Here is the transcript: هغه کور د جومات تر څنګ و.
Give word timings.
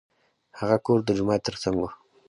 هغه 0.59 0.77
کور 0.85 0.99
د 1.03 1.09
جومات 1.17 1.41
تر 1.47 1.55
څنګ 1.63 1.75
و. 1.79 1.83